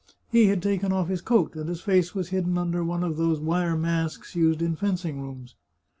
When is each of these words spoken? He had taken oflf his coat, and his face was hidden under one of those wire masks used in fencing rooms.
He 0.31 0.47
had 0.47 0.63
taken 0.63 0.91
oflf 0.91 1.09
his 1.09 1.21
coat, 1.21 1.53
and 1.55 1.69
his 1.69 1.81
face 1.81 2.15
was 2.15 2.29
hidden 2.29 2.57
under 2.57 2.83
one 2.83 3.03
of 3.03 3.17
those 3.17 3.39
wire 3.39 3.77
masks 3.77 4.35
used 4.35 4.59
in 4.63 4.75
fencing 4.75 5.21
rooms. 5.21 5.53